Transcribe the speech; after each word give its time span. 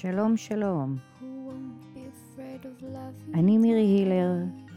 שלום 0.00 0.36
שלום, 0.36 0.96
אני 3.34 3.58
מירי 3.58 3.80
הילר 3.80 4.30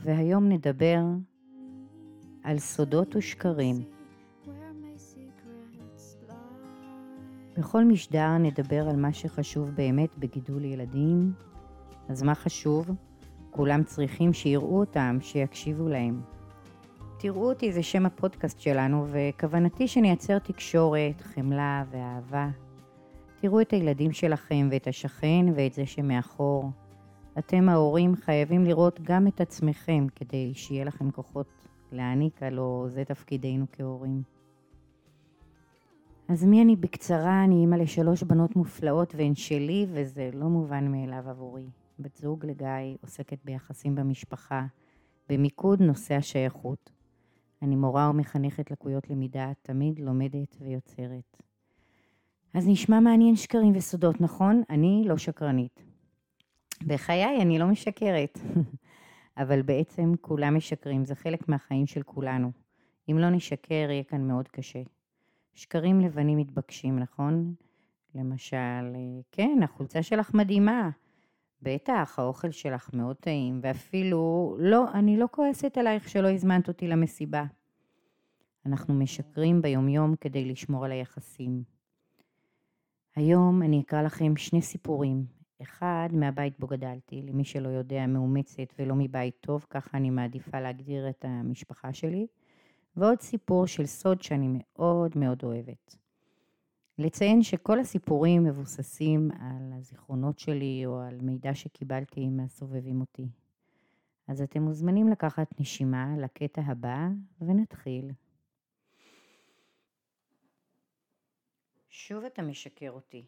והיום 0.03 0.49
נדבר 0.49 0.99
על 2.43 2.59
סודות 2.59 3.15
ושקרים. 3.15 3.75
בכל 7.57 7.83
משדר 7.83 8.37
נדבר 8.37 8.89
על 8.89 8.95
מה 8.95 9.13
שחשוב 9.13 9.69
באמת 9.69 10.17
בגידול 10.17 10.65
ילדים, 10.65 11.33
אז 12.09 12.23
מה 12.23 12.35
חשוב? 12.35 12.91
כולם 13.51 13.83
צריכים 13.83 14.33
שיראו 14.33 14.79
אותם, 14.79 15.17
שיקשיבו 15.21 15.87
להם. 15.87 16.21
תראו 17.19 17.49
אותי 17.49 17.71
זה 17.71 17.83
שם 17.83 18.05
הפודקאסט 18.05 18.59
שלנו 18.59 19.07
וכוונתי 19.07 19.87
שנייצר 19.87 20.39
תקשורת, 20.39 21.21
חמלה 21.21 21.83
ואהבה. 21.91 22.66
תראו 23.41 23.61
את 23.61 23.71
הילדים 23.71 24.11
שלכם 24.11 24.67
ואת 24.71 24.87
השכן 24.87 25.45
ואת 25.55 25.73
זה 25.73 25.85
שמאחור. 25.85 26.71
אתם 27.37 27.69
ההורים 27.69 28.15
חייבים 28.15 28.63
לראות 28.63 28.99
גם 29.03 29.27
את 29.27 29.41
עצמכם 29.41 30.07
כדי 30.15 30.53
שיהיה 30.53 30.85
לכם 30.85 31.11
כוחות 31.11 31.47
להעניק, 31.91 32.43
הלא 32.43 32.85
זה 32.89 33.05
תפקידנו 33.05 33.65
כהורים. 33.71 34.23
אז 36.29 36.45
מי 36.45 36.61
אני 36.61 36.75
בקצרה? 36.75 37.43
אני 37.43 37.55
אימא 37.55 37.75
לשלוש 37.75 38.23
בנות 38.23 38.55
מופלאות 38.55 39.15
והן 39.15 39.35
שלי 39.35 39.85
וזה 39.89 40.29
לא 40.33 40.47
מובן 40.47 40.91
מאליו 40.91 41.29
עבורי. 41.29 41.69
בת 41.99 42.15
זוג 42.15 42.45
לגיא 42.45 42.97
עוסקת 43.01 43.37
ביחסים 43.45 43.95
במשפחה, 43.95 44.65
במיקוד 45.29 45.81
נושא 45.81 46.15
השייכות. 46.15 46.91
אני 47.61 47.75
מורה 47.75 48.09
ומחנכת 48.09 48.71
לקויות 48.71 49.09
למידה, 49.09 49.51
תמיד 49.61 49.99
לומדת 49.99 50.57
ויוצרת. 50.61 51.37
אז 52.57 52.67
נשמע 52.67 52.99
מעניין 52.99 53.35
שקרים 53.35 53.73
וסודות, 53.75 54.21
נכון? 54.21 54.63
אני 54.69 55.03
לא 55.05 55.17
שקרנית. 55.17 55.83
בחיי 56.83 57.41
אני 57.41 57.59
לא 57.59 57.65
משקרת, 57.65 58.39
אבל 59.41 59.61
בעצם 59.61 60.11
כולם 60.21 60.55
משקרים, 60.57 61.05
זה 61.05 61.15
חלק 61.15 61.49
מהחיים 61.49 61.87
של 61.87 62.03
כולנו. 62.03 62.51
אם 63.11 63.17
לא 63.19 63.29
נשקר 63.29 63.73
יהיה 63.73 64.03
כאן 64.03 64.27
מאוד 64.27 64.47
קשה. 64.47 64.81
שקרים 65.53 66.01
לבנים 66.01 66.37
מתבקשים, 66.37 66.99
נכון? 66.99 67.53
למשל, 68.15 68.95
כן, 69.31 69.59
החולצה 69.63 70.03
שלך 70.03 70.33
מדהימה. 70.33 70.89
בטח, 71.61 72.19
האוכל 72.19 72.51
שלך 72.51 72.89
מאוד 72.93 73.15
טעים, 73.15 73.59
ואפילו, 73.63 74.55
לא, 74.59 74.91
אני 74.93 75.17
לא 75.17 75.27
כועסת 75.31 75.77
עלייך 75.77 76.09
שלא 76.09 76.29
הזמנת 76.29 76.67
אותי 76.67 76.87
למסיבה. 76.87 77.43
אנחנו 78.65 78.93
משקרים 78.93 79.61
ביומיום 79.61 80.15
כדי 80.15 80.45
לשמור 80.45 80.85
על 80.85 80.91
היחסים. 80.91 81.76
היום 83.17 83.63
אני 83.63 83.81
אקרא 83.81 84.01
לכם 84.01 84.35
שני 84.35 84.61
סיפורים. 84.61 85.25
אחד 85.61 86.09
מהבית 86.11 86.59
בו 86.59 86.67
גדלתי, 86.67 87.21
למי 87.21 87.43
שלא 87.43 87.69
יודע, 87.69 88.07
מאומצת 88.07 88.73
ולא 88.79 88.95
מבית 88.95 89.35
טוב, 89.41 89.65
ככה 89.69 89.97
אני 89.97 90.09
מעדיפה 90.09 90.59
להגדיר 90.59 91.09
את 91.09 91.25
המשפחה 91.27 91.93
שלי. 91.93 92.27
ועוד 92.95 93.21
סיפור 93.21 93.67
של 93.67 93.85
סוד 93.85 94.21
שאני 94.21 94.47
מאוד 94.51 95.11
מאוד 95.15 95.43
אוהבת. 95.43 95.95
לציין 96.97 97.41
שכל 97.41 97.79
הסיפורים 97.79 98.43
מבוססים 98.43 99.31
על 99.39 99.73
הזיכרונות 99.73 100.39
שלי 100.39 100.83
או 100.85 100.99
על 100.99 101.17
מידע 101.21 101.55
שקיבלתי 101.55 102.29
מהסובבים 102.29 103.01
אותי. 103.01 103.27
אז 104.27 104.41
אתם 104.41 104.61
מוזמנים 104.61 105.07
לקחת 105.07 105.59
נשימה 105.59 106.13
לקטע 106.17 106.61
הבא 106.65 107.07
ונתחיל. 107.41 108.11
שוב 111.99 112.23
אתה 112.23 112.41
משקר 112.41 112.91
אותי. 112.91 113.25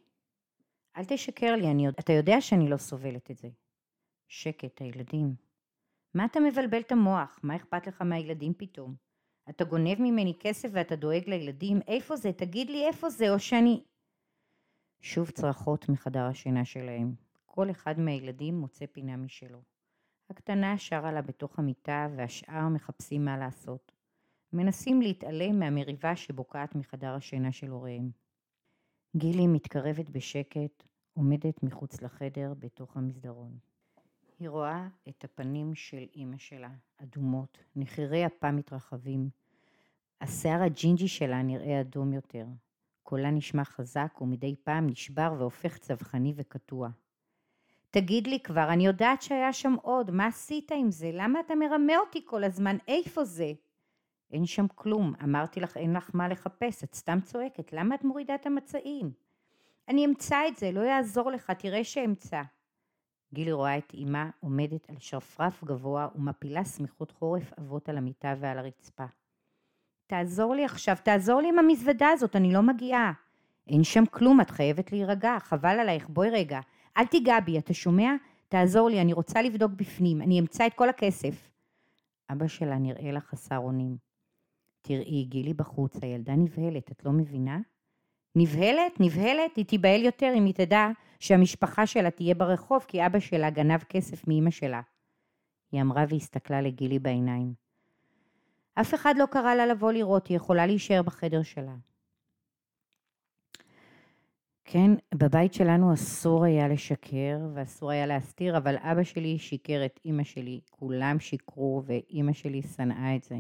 אל 0.98 1.06
תשקר 1.08 1.56
לי, 1.56 1.72
אני, 1.72 1.90
אתה 1.90 2.14
יודע 2.14 2.42
שאני 2.42 2.70
לא 2.70 2.78
סובלת 2.78 3.32
את 3.32 3.38
זה. 3.38 3.50
שקט, 4.28 4.82
הילדים. 4.82 5.36
מה 6.14 6.26
אתה 6.26 6.40
מבלבל 6.40 6.80
את 6.80 6.92
המוח? 6.92 7.40
מה 7.44 7.56
אכפת 7.56 7.88
לך 7.88 8.02
מהילדים 8.02 8.54
פתאום? 8.58 8.96
אתה 9.50 9.64
גונב 9.64 9.96
ממני 10.00 10.34
כסף 10.40 10.70
ואתה 10.74 10.96
דואג 10.96 11.30
לילדים? 11.30 11.80
איפה 11.88 12.16
זה? 12.16 12.34
תגיד 12.34 12.70
לי 12.70 12.88
איפה 12.88 13.10
זה, 13.10 13.30
או 13.34 13.40
שאני... 13.40 13.84
שוב 15.00 15.30
צרחות 15.30 15.90
מחדר 15.90 16.24
השינה 16.24 16.66
שלהם. 16.66 17.16
כל 17.46 17.72
אחד 17.72 18.00
מהילדים 18.00 18.56
מוצא 18.56 18.86
פינה 18.86 19.18
משלו. 19.18 19.62
הקטנה 20.30 20.78
שרה 20.78 21.12
לה 21.12 21.22
בתוך 21.22 21.60
המיטה 21.60 22.08
והשאר 22.18 22.68
מחפשים 22.68 23.26
מה 23.26 23.38
לעשות. 23.38 23.92
מנסים 24.54 25.02
להתעלם 25.02 25.60
מהמריבה 25.60 26.16
שבוקעת 26.16 26.76
מחדר 26.76 27.14
השינה 27.14 27.52
של 27.52 27.68
הוריהם. 27.68 28.29
גילי 29.16 29.48
מתקרבת 29.48 30.10
בשקט, 30.10 30.84
עומדת 31.14 31.64
מחוץ 31.64 32.02
לחדר 32.02 32.54
בתוך 32.60 32.98
המסדרון. 32.98 33.58
היא 34.40 34.50
רואה 34.50 34.88
את 35.10 35.24
הפנים 35.24 35.76
של 35.76 36.06
אימא 36.16 36.38
שלה, 36.38 36.70
אדומות, 36.98 37.58
נחירי 37.76 38.26
אפה 38.26 38.52
מתרחבים. 38.52 39.30
השיער 40.22 40.64
הג'ינג'י 40.64 41.08
שלה 41.08 41.42
נראה 41.42 41.82
אדום 41.82 42.14
יותר. 42.14 42.46
קולה 43.04 43.32
נשמע 43.32 43.64
חזק 43.64 44.22
ומדי 44.22 44.56
פעם 44.64 44.88
נשבר 44.88 45.36
והופך 45.38 45.78
צווחני 45.78 46.34
וקטוע. 46.36 46.90
תגיד 47.92 48.28
לי 48.28 48.40
כבר, 48.40 48.74
אני 48.74 48.86
יודעת 48.86 49.22
שהיה 49.22 49.54
שם 49.54 49.76
עוד, 49.82 50.12
מה 50.12 50.28
עשית 50.28 50.72
עם 50.72 50.92
זה? 50.92 51.12
למה 51.14 51.40
אתה 51.40 51.56
מרמה 51.56 51.98
אותי 51.98 52.22
כל 52.26 52.44
הזמן? 52.44 52.78
איפה 52.88 53.26
זה? 53.26 53.52
אין 54.32 54.46
שם 54.46 54.66
כלום, 54.76 55.14
אמרתי 55.24 55.60
לך 55.60 55.78
אין 55.78 55.94
לך 55.94 56.10
מה 56.14 56.28
לחפש, 56.28 56.84
את 56.84 56.96
סתם 56.96 57.20
צועקת, 57.22 57.74
למה 57.74 57.96
את 57.96 58.04
מורידה 58.04 58.36
את 58.36 58.46
המצעים? 58.46 59.12
אני 59.88 60.06
אמצא 60.06 60.48
את 60.48 60.58
זה, 60.58 60.72
לא 60.72 60.82
יעזור 60.82 61.32
לך, 61.32 61.52
תראה 61.52 61.84
שאמצא. 61.84 62.42
גילי 63.34 63.52
רואה 63.52 63.78
את 63.78 63.94
אמה 64.04 64.30
עומדת 64.40 64.90
על 64.90 64.96
שרפרף 65.00 65.64
גבוה 65.64 66.08
ומפילה 66.16 66.64
סמיכות 66.64 67.12
חורף 67.12 67.54
אבות 67.60 67.90
על 67.90 67.98
המיטה 67.98 68.36
ועל 68.40 68.58
הרצפה. 68.58 69.06
תעזור 70.08 70.56
לי 70.56 70.66
עכשיו, 70.66 70.96
תעזור 71.04 71.42
לי 71.42 71.50
עם 71.50 71.60
המזוודה 71.60 72.08
הזאת, 72.08 72.36
אני 72.36 72.54
לא 72.54 72.62
מגיעה. 72.62 73.12
אין 73.68 73.84
שם 73.84 74.06
כלום, 74.06 74.42
את 74.42 74.50
חייבת 74.50 74.92
להירגע, 74.92 75.38
חבל 75.40 75.80
עלייך, 75.80 76.10
בואי 76.10 76.30
רגע. 76.30 76.60
אל 76.98 77.06
תיגע 77.06 77.40
בי, 77.40 77.60
אתה 77.60 77.74
שומע? 77.74 78.12
תעזור 78.48 78.90
לי, 78.90 79.02
אני 79.02 79.14
רוצה 79.14 79.42
לבדוק 79.42 79.72
בפנים, 79.72 80.22
אני 80.22 80.40
אמצא 80.40 80.68
את 80.68 80.74
כל 80.74 80.90
הכסף. 80.90 81.52
אבא 82.32 82.48
שלה 82.48 82.78
נראה 82.78 83.12
לה 83.12 83.20
חסר 83.20 83.58
אונים. 83.58 84.09
תראי, 84.90 85.24
גילי 85.24 85.54
בחוץ, 85.54 86.04
הילדה 86.04 86.36
נבהלת, 86.36 86.92
את 86.92 87.06
לא 87.06 87.12
מבינה? 87.12 87.60
נבהלת? 88.36 89.00
נבהלת? 89.00 89.56
היא 89.56 89.66
תיבהל 89.66 90.02
יותר 90.02 90.34
אם 90.38 90.46
היא 90.46 90.54
תדע 90.54 90.88
שהמשפחה 91.20 91.88
שלה 91.88 92.12
תהיה 92.12 92.36
ברחוב 92.36 92.86
כי 92.88 93.06
אבא 93.06 93.20
שלה 93.20 93.50
גנב 93.50 93.84
כסף 93.84 94.28
מאימא 94.28 94.52
שלה. 94.52 94.82
היא 95.72 95.82
אמרה 95.82 96.06
והסתכלה 96.10 96.62
לגילי 96.62 97.00
בעיניים. 97.00 97.54
אף 98.74 98.94
אחד 98.94 99.14
לא 99.18 99.26
קרא 99.26 99.56
לה 99.56 99.66
לבוא 99.66 99.92
לראות, 99.92 100.28
היא 100.28 100.38
יכולה 100.38 100.66
להישאר 100.66 101.02
בחדר 101.02 101.44
שלה. 101.44 101.76
כן, 104.66 104.92
בבית 105.16 105.54
שלנו 105.54 105.94
אסור 105.94 106.44
היה 106.44 106.68
לשקר 106.68 107.40
ואסור 107.54 107.92
היה 107.92 108.06
להסתיר, 108.06 108.58
אבל 108.58 108.76
אבא 108.78 109.04
שלי 109.04 109.40
שיקר 109.40 109.86
את 109.86 110.00
אימא 110.06 110.24
שלי, 110.24 110.60
כולם 110.70 111.20
שיקרו 111.20 111.84
ואימא 111.86 112.34
שלי 112.34 112.62
שנאה 112.62 113.16
את 113.16 113.24
זה. 113.24 113.36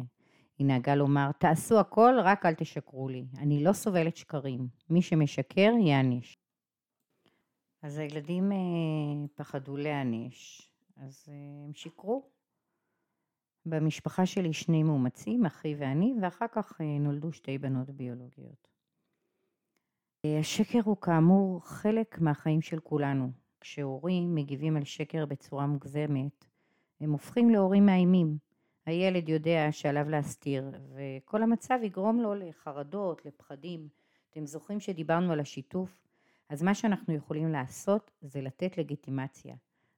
היא 0.59 0.67
נהגה 0.67 0.95
לומר, 0.95 1.31
תעשו 1.31 1.79
הכל, 1.79 2.15
רק 2.23 2.45
אל 2.45 2.53
תשקרו 2.53 3.09
לי. 3.09 3.25
אני 3.37 3.63
לא 3.63 3.73
סובלת 3.73 4.17
שקרים. 4.17 4.67
מי 4.89 5.01
שמשקר, 5.01 5.71
יעניש. 5.85 6.37
אז 7.81 7.97
הילדים 7.97 8.51
אה, 8.51 8.57
פחדו 9.35 9.77
להעניש, 9.77 10.71
אז 10.97 11.25
אה, 11.29 11.65
הם 11.65 11.73
שיקרו. 11.73 12.29
במשפחה 13.65 14.25
שלי 14.25 14.53
שני 14.53 14.83
מאומצים, 14.83 15.45
אחי 15.45 15.75
ואני, 15.79 16.13
ואחר 16.21 16.45
כך 16.51 16.81
אה, 16.81 16.99
נולדו 16.99 17.31
שתי 17.31 17.57
בנות 17.57 17.89
ביולוגיות. 17.89 18.67
השקר 20.39 20.79
הוא 20.83 20.97
כאמור 20.97 21.65
חלק 21.65 22.19
מהחיים 22.21 22.62
של 22.62 22.79
כולנו. 22.79 23.31
כשהורים 23.62 24.35
מגיבים 24.35 24.77
על 24.77 24.83
שקר 24.83 25.25
בצורה 25.25 25.67
מוגזמת, 25.67 26.45
הם 27.01 27.12
הופכים 27.12 27.50
להורים 27.50 27.85
מאיימים. 27.85 28.49
הילד 28.89 29.30
יודע 29.30 29.68
שעליו 29.71 30.09
להסתיר, 30.09 30.71
וכל 30.95 31.44
המצב 31.44 31.80
יגרום 31.83 32.21
לו 32.21 32.36
לחרדות, 32.36 33.25
לפחדים. 33.25 33.88
אתם 34.30 34.45
זוכרים 34.45 34.80
שדיברנו 34.80 35.31
על 35.31 35.39
השיתוף? 35.39 36.07
אז 36.50 36.63
מה 36.63 36.75
שאנחנו 36.75 37.13
יכולים 37.13 37.51
לעשות 37.51 38.12
זה 38.21 38.41
לתת 38.41 38.77
לגיטימציה. 38.77 39.56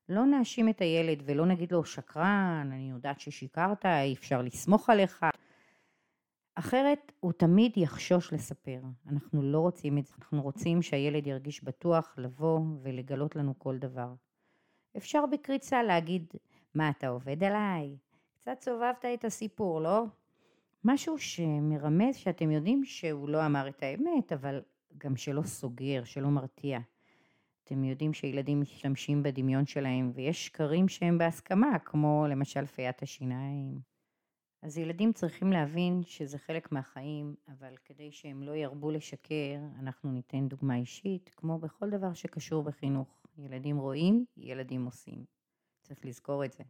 לא 0.10 0.26
נאשים 0.26 0.70
את 0.70 0.82
הילד 0.82 1.24
ולא 1.26 1.46
נגיד 1.46 1.72
לו 1.72 1.86
שקרן, 1.86 2.70
אני 2.72 2.90
יודעת 2.90 3.20
ששיקרת, 3.20 3.86
אי 3.86 4.14
אפשר 4.14 4.42
לסמוך 4.42 4.90
עליך. 4.90 5.26
אחרת 6.56 7.12
הוא 7.20 7.32
תמיד 7.32 7.78
יחשוש 7.78 8.34
לספר. 8.34 8.82
אנחנו 9.10 9.42
לא 9.42 9.60
רוצים 9.60 9.98
את 9.98 10.06
זה, 10.06 10.14
אנחנו 10.20 10.42
רוצים 10.42 10.82
שהילד 10.82 11.28
ירגיש 11.28 11.64
בטוח 11.64 12.16
לבוא 12.18 12.60
ולגלות 12.82 13.36
לנו 13.36 13.60
כל 13.60 13.78
דבר. 13.78 14.14
אפשר 14.98 15.26
בקריצה 15.32 15.84
להגיד, 15.84 16.34
מה 16.76 16.90
אתה 16.90 17.08
עובד 17.08 17.44
עליי? 17.44 17.98
קצת 18.42 18.62
סובבת 18.62 19.06
את 19.14 19.26
הסיפור, 19.26 19.82
לא? 19.82 20.04
משהו 20.84 21.18
שמרמז 21.18 22.16
שאתם 22.16 22.52
יודעים 22.52 22.86
שהוא 22.86 23.30
לא 23.30 23.46
אמר 23.46 23.68
את 23.68 23.84
האמת, 23.84 24.34
אבל 24.34 24.62
גם 24.98 25.16
שלא 25.16 25.42
סוגר, 25.42 26.04
שלא 26.04 26.28
מרתיע. 26.28 26.80
אתם 27.64 27.84
יודעים 27.84 28.14
שילדים 28.14 28.62
משתמשים 28.62 29.24
בדמיון 29.24 29.66
שלהם 29.66 30.12
ויש 30.16 30.46
שקרים 30.46 30.88
שהם 30.88 31.18
בהסכמה, 31.18 31.80
כמו 31.80 32.26
למשל 32.30 32.66
פיית 32.66 33.02
השיניים. 33.02 33.80
אז 34.62 34.78
ילדים 34.78 35.14
צריכים 35.14 35.52
להבין 35.52 36.04
שזה 36.04 36.38
חלק 36.38 36.72
מהחיים, 36.72 37.36
אבל 37.48 37.74
כדי 37.86 38.12
שהם 38.12 38.44
לא 38.44 38.52
ירבו 38.52 38.92
לשקר, 38.92 39.58
אנחנו 39.80 40.12
ניתן 40.12 40.48
דוגמה 40.48 40.76
אישית, 40.76 41.30
כמו 41.36 41.60
בכל 41.60 41.90
דבר 41.90 42.14
שקשור 42.14 42.64
בחינוך. 42.64 43.26
ילדים 43.38 43.78
רואים, 43.78 44.26
ילדים 44.38 44.86
עושים. 44.86 45.26
צריך 45.82 46.06
לזכור 46.06 46.46
את 46.46 46.54
זה. 46.54 46.64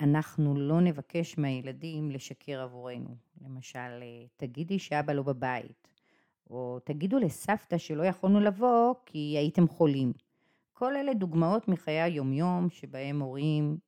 אנחנו 0.00 0.54
לא 0.56 0.80
נבקש 0.80 1.38
מהילדים 1.38 2.10
לשקר 2.10 2.60
עבורנו. 2.60 3.16
למשל, 3.40 4.02
תגידי 4.36 4.78
שאבא 4.78 5.12
לא 5.12 5.22
בבית, 5.22 5.88
או 6.50 6.78
תגידו 6.84 7.18
לסבתא 7.18 7.78
שלא 7.78 8.02
יכולנו 8.02 8.40
לבוא 8.40 8.94
כי 9.06 9.18
הייתם 9.18 9.68
חולים. 9.68 10.12
כל 10.72 10.96
אלה 10.96 11.14
דוגמאות 11.14 11.68
מחיי 11.68 12.00
היומיום 12.00 12.70
שבהם 12.70 13.20
הורים 13.20 13.78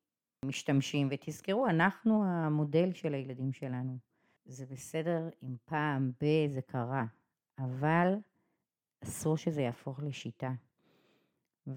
משתמשים, 0.44 1.08
ותזכרו, 1.10 1.66
אנחנו 1.66 2.24
המודל 2.24 2.92
של 2.92 3.14
הילדים 3.14 3.52
שלנו. 3.52 3.98
זה 4.44 4.66
בסדר 4.66 5.28
אם 5.42 5.56
פעם 5.64 6.12
ב- 6.22 6.48
זה 6.48 6.62
קרה, 6.62 7.04
אבל 7.58 8.14
אסור 9.04 9.36
שזה 9.36 9.62
יהפוך 9.62 10.00
לשיטה. 10.02 10.52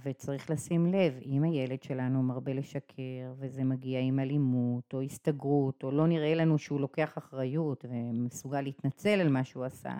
וצריך 0.03 0.49
לשים 0.49 0.85
לב, 0.85 1.19
אם 1.25 1.43
הילד 1.43 1.83
שלנו 1.83 2.23
מרבה 2.23 2.53
לשקר 2.53 3.33
וזה 3.37 3.63
מגיע 3.63 3.99
עם 3.99 4.19
אלימות 4.19 4.93
או 4.93 5.01
הסתגרות 5.01 5.83
או 5.83 5.91
לא 5.91 6.07
נראה 6.07 6.35
לנו 6.35 6.57
שהוא 6.57 6.81
לוקח 6.81 7.17
אחריות 7.17 7.85
ומסוגל 7.89 8.61
להתנצל 8.61 9.21
על 9.21 9.29
מה 9.29 9.43
שהוא 9.43 9.65
עשה, 9.65 9.97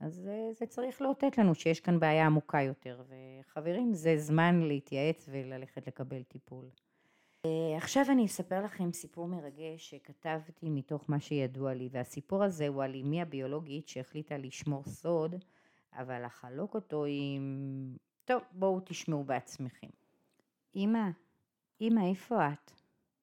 אז 0.00 0.14
זה, 0.14 0.50
זה 0.58 0.66
צריך 0.66 1.02
לאותת 1.02 1.38
לנו 1.38 1.54
שיש 1.54 1.80
כאן 1.80 2.00
בעיה 2.00 2.26
עמוקה 2.26 2.62
יותר. 2.62 3.02
וחברים, 3.08 3.94
זה 3.94 4.18
זמן 4.18 4.60
להתייעץ 4.60 5.28
וללכת 5.32 5.86
לקבל 5.86 6.22
טיפול. 6.22 6.64
אה, 7.44 7.76
עכשיו 7.76 8.04
אני 8.10 8.26
אספר 8.26 8.64
לכם 8.64 8.92
סיפור 8.92 9.28
מרגש 9.28 9.90
שכתבתי 9.90 10.70
מתוך 10.70 11.04
מה 11.08 11.20
שידוע 11.20 11.74
לי, 11.74 11.88
והסיפור 11.92 12.44
הזה 12.44 12.68
הוא 12.68 12.82
על 12.82 12.94
אמי 12.94 13.22
הביולוגית 13.22 13.88
שהחליטה 13.88 14.38
לשמור 14.38 14.84
סוד, 14.84 15.34
אבל 15.92 16.24
לחלוק 16.24 16.74
אותו 16.74 17.04
עם... 17.08 17.96
טוב, 18.26 18.42
בואו 18.52 18.80
תשמעו 18.84 19.24
בעצמכם. 19.24 19.86
אמא, 20.76 21.10
אמא, 21.80 22.00
איפה 22.10 22.48
את? 22.48 22.72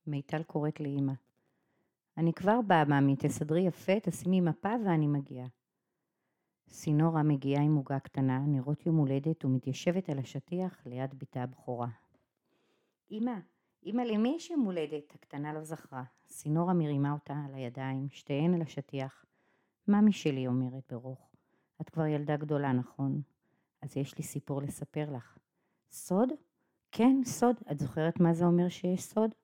מיטל 0.08 0.44
קוראת 0.44 0.80
לאמא. 0.80 1.14
אני 2.18 2.34
כבר 2.34 2.62
באה, 2.68 2.86
מאמי, 2.86 3.16
תסדרי 3.16 3.62
יפה, 3.62 4.00
תשימי 4.00 4.42
מפה 4.42 4.70
ואני 4.86 5.08
מגיעה. 5.08 5.48
סינורה 6.70 7.24
מגיעה 7.24 7.64
עם 7.64 7.76
עוגה 7.76 8.00
קטנה, 8.00 8.40
נרות 8.40 8.86
יום 8.86 8.98
הולדת 8.98 9.46
ומתיישבת 9.46 10.10
על 10.10 10.20
השטיח 10.20 10.86
ליד 10.86 11.20
בתה 11.20 11.44
הבכורה. 11.44 11.90
אמא, 13.12 13.36
אמא, 13.86 14.02
למי 14.02 14.34
יש 14.36 14.50
יום 14.50 14.62
הולדת? 14.62 15.16
הקטנה 15.16 15.54
לא 15.54 15.64
זכרה. 15.64 16.04
סינורה 16.28 16.74
מרימה 16.74 17.12
אותה 17.12 17.34
על 17.48 17.56
הידיים, 17.56 18.08
שתיהן 18.10 18.54
על 18.54 18.62
השטיח. 18.62 19.26
ממי 19.88 20.12
שלי, 20.12 20.48
אומרת 20.48 20.84
ברוך. 20.94 21.32
את 21.82 21.90
כבר 21.90 22.06
ילדה 22.06 22.38
גדולה, 22.38 22.72
נכון? 22.72 23.22
אז 23.84 23.98
יש 23.98 24.18
לי 24.18 24.24
סיפור 24.24 24.62
לספר 24.62 25.10
לך. 25.16 25.38
סוד? 25.92 26.30
כן, 26.92 27.22
סוד. 27.26 27.56
את 27.72 27.80
זוכרת 27.80 28.20
מה 28.20 28.34
זה 28.34 28.46
אומר 28.46 28.70
שיש 28.70 29.04
סוד? 29.04 29.36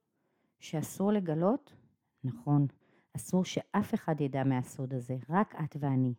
שאסור 0.59 1.11
לגלות? 1.11 1.73
נכון. 2.23 2.67
אסור 3.15 3.45
שאף 3.45 3.93
אחד 3.93 4.21
ידע 4.21 4.43
מהסוד 4.43 4.93
הזה, 4.93 5.17
רק 5.29 5.55
את 5.63 5.75
ואני. 5.79 6.13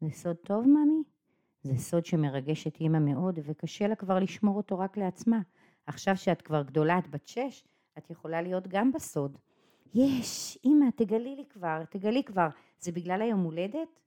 זה 0.00 0.10
סוד 0.10 0.36
טוב, 0.36 0.66
ממי? 0.66 1.02
זה 1.62 1.78
סוד 1.78 2.06
שמרגש 2.06 2.66
את 2.66 2.80
אימא 2.80 2.98
מאוד, 2.98 3.38
וקשה 3.42 3.88
לה 3.88 3.94
כבר 3.94 4.18
לשמור 4.18 4.56
אותו 4.56 4.78
רק 4.78 4.96
לעצמה. 4.96 5.40
עכשיו 5.86 6.16
שאת 6.16 6.42
כבר 6.42 6.62
גדולה, 6.62 6.98
את 6.98 7.10
בת 7.10 7.26
שש, 7.26 7.64
את 7.98 8.10
יכולה 8.10 8.42
להיות 8.42 8.68
גם 8.68 8.92
בסוד. 8.92 9.38
יש, 9.94 10.58
אימא, 10.64 10.86
תגלי 10.96 11.36
לי 11.36 11.44
כבר, 11.50 11.84
תגלי 11.84 12.24
כבר. 12.24 12.48
זה 12.78 12.92
בגלל 12.92 13.22
היום 13.22 13.40
הולדת? 13.40 14.00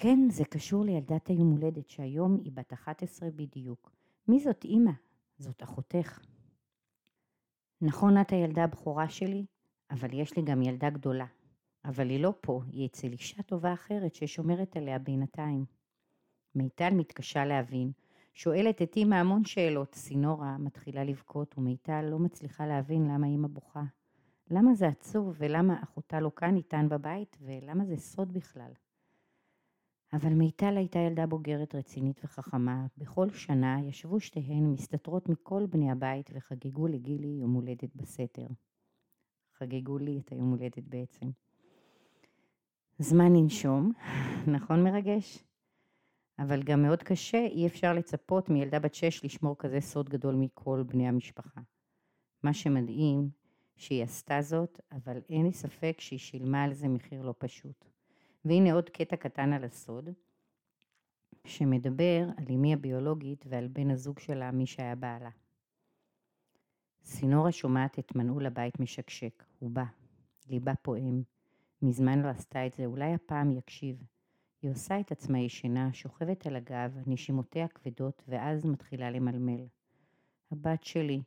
כן, 0.00 0.18
זה 0.30 0.44
קשור 0.44 0.84
לילדת 0.84 1.28
היום 1.28 1.50
הולדת, 1.50 1.88
שהיום 1.88 2.38
היא 2.44 2.52
בת 2.52 2.72
11 2.72 3.28
בדיוק. 3.30 3.90
מי 4.28 4.40
זאת 4.40 4.64
אימא? 4.64 4.90
זאת 5.38 5.62
אחותך. 5.62 6.20
נכון, 7.80 8.20
את 8.20 8.30
הילדה 8.30 8.64
הבכורה 8.64 9.08
שלי, 9.08 9.44
אבל 9.90 10.08
יש 10.12 10.36
לי 10.36 10.42
גם 10.42 10.62
ילדה 10.62 10.90
גדולה. 10.90 11.26
אבל 11.84 12.10
היא 12.10 12.20
לא 12.20 12.34
פה, 12.40 12.60
היא 12.72 12.86
אצל 12.86 13.12
אישה 13.12 13.42
טובה 13.42 13.72
אחרת 13.72 14.14
ששומרת 14.14 14.76
עליה 14.76 14.98
בינתיים. 14.98 15.64
מיטל 16.54 16.90
מתקשה 16.94 17.44
להבין, 17.44 17.92
שואלת 18.34 18.82
את 18.82 18.96
אימא 18.96 19.14
המון 19.14 19.44
שאלות, 19.44 19.94
סינורה 19.94 20.58
מתחילה 20.58 21.04
לבכות 21.04 21.58
ומיטל 21.58 22.02
לא 22.10 22.18
מצליחה 22.18 22.66
להבין 22.66 23.08
למה 23.08 23.26
אימא 23.26 23.48
בוכה. 23.48 23.84
למה 24.50 24.74
זה 24.74 24.88
עצוב 24.88 25.34
ולמה 25.38 25.82
אחותה 25.82 26.20
לא 26.20 26.30
כאן 26.36 26.56
איתן 26.56 26.88
בבית 26.88 27.36
ולמה 27.40 27.84
זה 27.84 27.96
סוד 27.96 28.32
בכלל. 28.32 28.72
אבל 30.12 30.32
מיטל 30.32 30.76
הייתה 30.76 30.98
ילדה 30.98 31.26
בוגרת 31.26 31.74
רצינית 31.74 32.20
וחכמה, 32.24 32.86
בכל 32.96 33.30
שנה 33.30 33.78
ישבו 33.84 34.20
שתיהן 34.20 34.72
מסתתרות 34.72 35.28
מכל 35.28 35.66
בני 35.66 35.90
הבית 35.90 36.30
וחגגו 36.34 36.86
לגילי 36.86 37.38
יום 37.40 37.52
הולדת 37.52 37.96
בסתר. 37.96 38.46
חגגו 39.54 39.98
לי 39.98 40.20
את 40.24 40.32
היום 40.32 40.50
הולדת 40.50 40.84
בעצם. 40.88 41.26
זמן 42.98 43.32
לנשום, 43.36 43.92
נכון 44.54 44.84
מרגש? 44.84 45.44
אבל 46.38 46.62
גם 46.62 46.82
מאוד 46.82 47.02
קשה, 47.02 47.38
אי 47.38 47.66
אפשר 47.66 47.94
לצפות 47.94 48.48
מילדה 48.48 48.78
בת 48.78 48.94
שש 48.94 49.24
לשמור 49.24 49.56
כזה 49.58 49.80
סוד 49.80 50.08
גדול 50.08 50.34
מכל 50.34 50.82
בני 50.86 51.08
המשפחה. 51.08 51.60
מה 52.42 52.54
שמדהים, 52.54 53.30
שהיא 53.76 54.02
עשתה 54.02 54.42
זאת, 54.42 54.80
אבל 54.92 55.20
אין 55.28 55.46
לי 55.46 55.52
ספק 55.52 55.96
שהיא 56.00 56.18
שילמה 56.18 56.64
על 56.64 56.74
זה 56.74 56.88
מחיר 56.88 57.22
לא 57.22 57.34
פשוט. 57.38 57.97
והנה 58.48 58.72
עוד 58.72 58.90
קטע 58.90 59.16
קטן 59.16 59.52
על 59.52 59.64
הסוד, 59.64 60.08
שמדבר 61.44 62.26
על 62.36 62.44
אמי 62.54 62.72
הביולוגית 62.72 63.44
ועל 63.48 63.68
בן 63.68 63.90
הזוג 63.90 64.18
שלה, 64.18 64.50
מי 64.50 64.66
שהיה 64.66 64.94
בעלה. 64.94 65.30
סינורה 67.04 67.52
שומעת 67.52 67.98
את 67.98 68.16
מנעול 68.16 68.46
הבית 68.46 68.80
משקשק, 68.80 69.44
הוא 69.58 69.70
בא, 69.70 69.84
ליבה 70.46 70.74
פועם, 70.74 71.22
מזמן 71.82 72.22
לא 72.22 72.28
עשתה 72.28 72.66
את 72.66 72.72
זה, 72.72 72.86
אולי 72.86 73.14
הפעם 73.14 73.52
יקשיב. 73.52 74.02
היא 74.62 74.70
עושה 74.70 75.00
את 75.00 75.12
עצמה 75.12 75.38
ישנה, 75.38 75.92
שוכבת 75.92 76.46
על 76.46 76.56
הגב, 76.56 76.98
נשימותיה 77.06 77.68
כבדות, 77.68 78.22
ואז 78.28 78.64
מתחילה 78.64 79.10
למלמל. 79.10 79.66
הבת 80.50 80.84
שלי, 80.84 81.22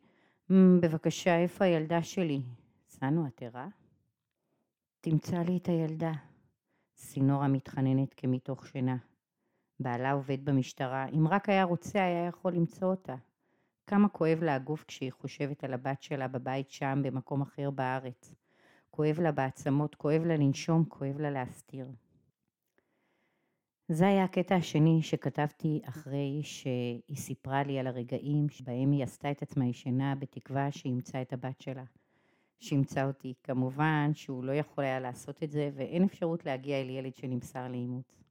בבקשה, 0.49 1.37
איפה 1.37 1.65
הילדה 1.65 2.03
שלי? 2.03 2.41
סנו, 2.87 3.27
את 3.27 3.41
ערה? 3.41 3.67
תמצא 5.01 5.37
לי 5.37 5.57
את 5.57 5.67
הילדה. 5.67 6.11
סינורה 7.01 7.47
מתחננת 7.47 8.13
כמתוך 8.17 8.67
שינה. 8.67 8.97
בעלה 9.79 10.11
עובד 10.11 10.45
במשטרה, 10.45 11.07
אם 11.07 11.27
רק 11.27 11.49
היה 11.49 11.63
רוצה 11.63 12.03
היה 12.03 12.27
יכול 12.27 12.53
למצוא 12.53 12.87
אותה. 12.87 13.15
כמה 13.87 14.09
כואב 14.09 14.43
לה 14.43 14.55
הגוף 14.55 14.83
כשהיא 14.83 15.11
חושבת 15.11 15.63
על 15.63 15.73
הבת 15.73 16.01
שלה 16.01 16.27
בבית 16.27 16.69
שם, 16.69 17.01
במקום 17.03 17.41
אחר 17.41 17.69
בארץ. 17.69 18.35
כואב 18.91 19.19
לה 19.19 19.31
בעצמות, 19.31 19.95
כואב 19.95 20.25
לה 20.25 20.35
לנשום, 20.37 20.85
כואב 20.85 21.19
לה 21.19 21.29
להסתיר. 21.29 21.87
זה 23.87 24.07
היה 24.07 24.23
הקטע 24.23 24.55
השני 24.55 25.01
שכתבתי 25.01 25.81
אחרי 25.85 26.39
שהיא 26.43 27.17
סיפרה 27.17 27.63
לי 27.63 27.79
על 27.79 27.87
הרגעים 27.87 28.49
שבהם 28.49 28.91
היא 28.91 29.03
עשתה 29.03 29.31
את 29.31 29.41
עצמה 29.41 29.65
ישנה 29.65 30.15
בתקווה 30.15 30.71
שימצא 30.71 31.21
את 31.21 31.33
הבת 31.33 31.61
שלה. 31.61 31.83
שימצא 32.61 33.07
אותי. 33.07 33.33
כמובן 33.43 34.11
שהוא 34.13 34.43
לא 34.43 34.51
יכול 34.51 34.83
היה 34.83 34.99
לעשות 34.99 35.43
את 35.43 35.51
זה 35.51 35.69
ואין 35.75 36.03
אפשרות 36.03 36.45
להגיע 36.45 36.81
אל 36.81 36.89
ילד 36.89 37.15
שנמסר 37.15 37.67
לאימוץ. 37.67 38.23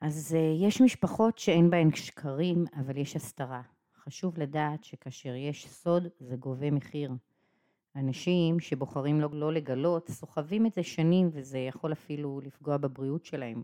אז 0.00 0.34
אה, 0.38 0.66
יש 0.66 0.80
משפחות 0.80 1.38
שאין 1.38 1.70
בהן 1.70 1.94
שקרים, 1.94 2.64
אבל 2.80 2.96
יש 2.96 3.16
הסתרה. 3.16 3.62
חשוב 3.96 4.38
לדעת 4.38 4.84
שכאשר 4.84 5.34
יש 5.34 5.68
סוד 5.68 6.08
זה 6.20 6.36
גובה 6.36 6.70
מחיר. 6.70 7.12
אנשים 7.96 8.60
שבוחרים 8.60 9.20
לא, 9.20 9.28
לא 9.32 9.52
לגלות 9.52 10.10
סוחבים 10.10 10.66
את 10.66 10.72
זה 10.72 10.82
שנים 10.82 11.30
וזה 11.32 11.58
יכול 11.58 11.92
אפילו 11.92 12.40
לפגוע 12.44 12.76
בבריאות 12.76 13.24
שלהם. 13.24 13.62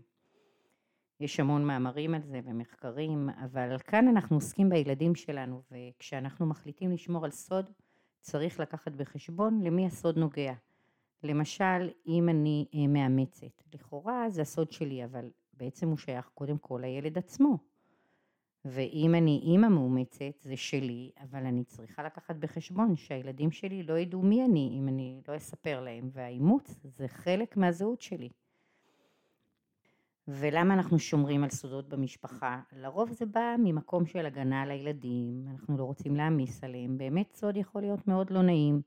יש 1.19 1.39
המון 1.39 1.65
מאמרים 1.65 2.13
על 2.13 2.21
זה 2.21 2.39
ומחקרים, 2.45 3.29
אבל 3.29 3.77
כאן 3.77 4.07
אנחנו 4.07 4.35
עוסקים 4.35 4.69
בילדים 4.69 5.15
שלנו 5.15 5.61
וכשאנחנו 5.71 6.45
מחליטים 6.45 6.91
לשמור 6.91 7.25
על 7.25 7.31
סוד 7.31 7.65
צריך 8.21 8.59
לקחת 8.59 8.91
בחשבון 8.91 9.61
למי 9.61 9.85
הסוד 9.85 10.17
נוגע. 10.17 10.53
למשל, 11.23 11.89
אם 12.07 12.29
אני 12.29 12.65
אה, 12.75 12.87
מאמצת, 12.87 13.63
לכאורה 13.73 14.29
זה 14.29 14.41
הסוד 14.41 14.71
שלי, 14.71 15.05
אבל 15.05 15.29
בעצם 15.53 15.87
הוא 15.87 15.97
שייך 15.97 16.29
קודם 16.33 16.57
כל 16.57 16.79
לילד 16.81 17.17
עצמו. 17.17 17.57
ואם 18.65 19.15
אני 19.15 19.39
אימא 19.43 19.67
מאומצת 19.67 20.39
זה 20.39 20.57
שלי, 20.57 21.11
אבל 21.19 21.45
אני 21.45 21.63
צריכה 21.63 22.03
לקחת 22.03 22.35
בחשבון 22.35 22.95
שהילדים 22.95 23.51
שלי 23.51 23.83
לא 23.83 23.99
ידעו 23.99 24.21
מי 24.21 24.45
אני 24.45 24.75
אם 24.79 24.87
אני 24.87 25.21
לא 25.27 25.35
אספר 25.35 25.81
להם, 25.81 26.09
והאימוץ 26.13 26.79
זה 26.83 27.07
חלק 27.07 27.57
מהזהות 27.57 28.01
שלי. 28.01 28.29
ולמה 30.27 30.73
אנחנו 30.73 30.99
שומרים 30.99 31.43
על 31.43 31.49
סודות 31.49 31.89
במשפחה? 31.89 32.59
לרוב 32.71 33.11
זה 33.11 33.25
בא 33.25 33.55
ממקום 33.59 34.05
של 34.05 34.25
הגנה 34.25 34.61
על 34.61 34.71
הילדים, 34.71 35.45
אנחנו 35.51 35.77
לא 35.77 35.83
רוצים 35.83 36.15
להעמיס 36.15 36.63
עליהם, 36.63 36.97
באמת 36.97 37.33
סוד 37.33 37.57
יכול 37.57 37.81
להיות 37.81 38.07
מאוד 38.07 38.31
לא 38.31 38.41
נעים 38.41 38.81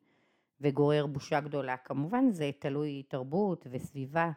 וגורר 0.61 1.07
בושה 1.07 1.41
גדולה. 1.41 1.77
כמובן 1.77 2.31
זה 2.31 2.51
תלוי 2.59 3.03
תרבות 3.09 3.67
וסביבה, 3.71 4.31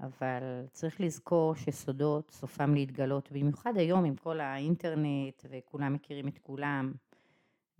אבל 0.00 0.42
צריך 0.72 1.00
לזכור 1.00 1.54
שסודות 1.54 2.30
סופם 2.30 2.74
להתגלות, 2.74 3.32
במיוחד 3.32 3.76
היום 3.76 4.04
עם 4.04 4.16
כל 4.16 4.40
האינטרנט 4.40 5.42
וכולם 5.50 5.92
מכירים 5.92 6.28
את 6.28 6.38
כולם. 6.38 6.92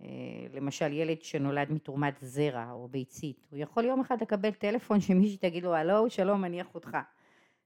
אה, 0.01 0.07
למשל 0.53 0.93
ילד 0.93 1.21
שנולד 1.21 1.71
מתרומת 1.71 2.13
זרע 2.21 2.71
או 2.71 2.87
ביצית, 2.87 3.47
הוא 3.51 3.59
יכול 3.59 3.85
יום 3.85 3.99
אחד 3.99 4.21
לקבל 4.21 4.51
טלפון 4.51 4.99
שמישהי 5.01 5.37
תגיד 5.37 5.63
לו 5.63 5.75
הלו 5.75 6.09
שלום 6.09 6.45
אני 6.45 6.61
אחותך. 6.61 6.97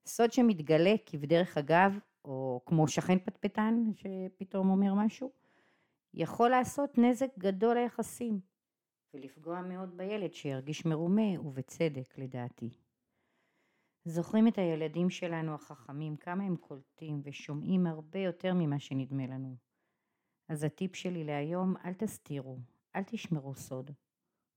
סוד 0.07 0.31
שמתגלה 0.31 0.95
כבדרך 1.05 1.57
אגב, 1.57 1.99
או 2.25 2.61
כמו 2.65 2.87
שכן 2.87 3.19
פטפטן 3.19 3.83
שפתאום 3.95 4.69
אומר 4.69 4.93
משהו, 4.93 5.31
יכול 6.13 6.49
לעשות 6.49 6.97
נזק 6.97 7.37
גדול 7.37 7.77
ליחסים 7.77 8.39
ולפגוע 9.13 9.61
מאוד 9.61 9.97
בילד 9.97 10.33
שירגיש 10.33 10.85
מרומה 10.85 11.41
ובצדק 11.41 12.17
לדעתי. 12.17 12.69
זוכרים 14.05 14.47
את 14.47 14.57
הילדים 14.57 15.09
שלנו 15.09 15.53
החכמים, 15.53 16.17
כמה 16.17 16.43
הם 16.43 16.55
קולטים 16.55 17.21
ושומעים 17.23 17.87
הרבה 17.87 18.19
יותר 18.19 18.53
ממה 18.53 18.79
שנדמה 18.79 19.27
לנו. 19.27 19.55
אז 20.49 20.63
הטיפ 20.63 20.95
שלי 20.95 21.23
להיום, 21.23 21.73
אל 21.85 21.93
תסתירו, 21.93 22.57
אל 22.95 23.03
תשמרו 23.03 23.55
סוד. 23.55 23.91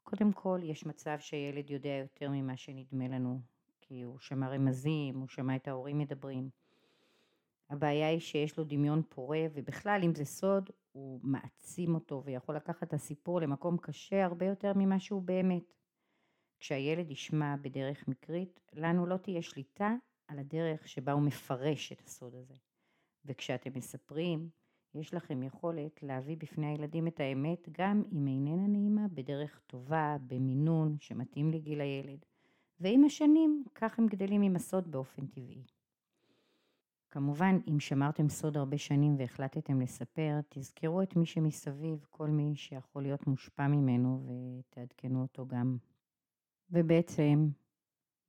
קודם 0.02 0.32
כל, 0.32 0.60
יש 0.62 0.86
מצב 0.86 1.16
שהילד 1.18 1.70
יודע 1.70 1.90
יותר 1.90 2.30
ממה 2.30 2.56
שנדמה 2.56 3.08
לנו, 3.08 3.40
כי 3.90 4.02
הוא 4.02 4.18
שמע 4.18 4.48
רמזים, 4.48 5.18
הוא 5.18 5.28
שמע 5.28 5.56
את 5.56 5.68
ההורים 5.68 5.98
מדברים. 5.98 6.50
הבעיה 7.70 8.08
היא 8.08 8.20
שיש 8.20 8.58
לו 8.58 8.64
דמיון 8.64 9.02
פורה, 9.08 9.46
ובכלל, 9.54 10.00
אם 10.04 10.14
זה 10.14 10.24
סוד, 10.24 10.70
הוא 10.92 11.20
מעצים 11.22 11.94
אותו 11.94 12.22
ויכול 12.24 12.56
לקחת 12.56 12.82
את 12.82 12.92
הסיפור 12.92 13.40
למקום 13.40 13.76
קשה 13.78 14.24
הרבה 14.24 14.46
יותר 14.46 14.72
ממה 14.76 15.00
שהוא 15.00 15.22
באמת. 15.22 15.74
כשהילד 16.58 17.10
ישמע 17.10 17.56
בדרך 17.56 18.08
מקרית, 18.08 18.60
לנו 18.72 19.06
לא 19.06 19.16
תהיה 19.16 19.42
שליטה 19.42 19.94
על 20.28 20.38
הדרך 20.38 20.88
שבה 20.88 21.12
הוא 21.12 21.22
מפרש 21.22 21.92
את 21.92 22.00
הסוד 22.00 22.34
הזה. 22.34 22.54
וכשאתם 23.24 23.70
מספרים, 23.74 24.48
יש 24.94 25.14
לכם 25.14 25.42
יכולת 25.42 26.02
להביא 26.02 26.36
בפני 26.36 26.66
הילדים 26.66 27.06
את 27.06 27.20
האמת 27.20 27.68
גם 27.70 28.02
אם 28.12 28.26
איננה 28.26 28.66
נעימה 28.66 29.08
בדרך 29.08 29.60
טובה, 29.66 30.16
במינון 30.26 30.96
שמתאים 31.00 31.50
לגיל 31.50 31.80
הילד. 31.80 32.29
ועם 32.80 33.04
השנים, 33.04 33.64
כך 33.74 33.98
הם 33.98 34.06
גדלים 34.06 34.42
עם 34.42 34.56
הסוד 34.56 34.90
באופן 34.90 35.26
טבעי. 35.26 35.64
כמובן, 37.10 37.58
אם 37.70 37.80
שמרתם 37.80 38.28
סוד 38.28 38.56
הרבה 38.56 38.78
שנים 38.78 39.16
והחלטתם 39.18 39.80
לספר, 39.80 40.40
תזכרו 40.48 41.02
את 41.02 41.16
מי 41.16 41.26
שמסביב, 41.26 42.06
כל 42.10 42.28
מי 42.28 42.52
שיכול 42.56 43.02
להיות 43.02 43.26
מושפע 43.26 43.66
ממנו 43.66 44.26
ותעדכנו 44.26 45.22
אותו 45.22 45.46
גם. 45.46 45.76
ובעצם, 46.70 47.48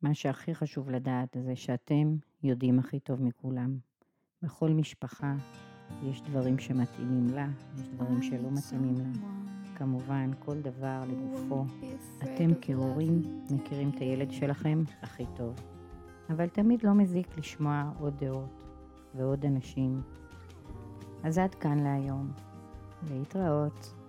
מה 0.02 0.14
שהכי 0.14 0.56
חשוב 0.56 0.90
לדעת 0.90 1.38
זה 1.44 1.56
שאתם 1.56 2.16
יודעים 2.44 2.80
הכי 2.80 3.00
טוב 3.00 3.22
מכולם. 3.22 3.78
בכל 4.42 4.70
משפחה 4.70 5.36
יש 6.04 6.22
דברים 6.22 6.60
שמתאימים 6.60 7.28
לה, 7.28 7.48
יש 7.76 7.88
דברים 7.88 8.22
שלא 8.22 8.50
מתאימים 8.52 8.96
לה. 8.96 9.61
כמובן, 9.82 10.32
כל 10.40 10.62
דבר 10.62 11.04
לגופו. 11.08 11.66
אתם 12.24 12.52
כהורים 12.62 13.22
מכירים 13.52 13.90
את 13.90 14.00
הילד 14.00 14.32
שלכם 14.32 14.84
הכי 15.02 15.26
טוב. 15.36 15.56
אבל 16.30 16.48
תמיד 16.48 16.84
לא 16.84 16.94
מזיק 16.94 17.38
לשמוע 17.38 17.92
עוד 18.00 18.14
דעות 18.20 18.64
ועוד 19.16 19.46
אנשים. 19.46 20.02
אז 21.24 21.38
עד 21.38 21.56
כאן 21.56 21.80
להיום. 21.80 22.32
להתראות. 23.10 24.01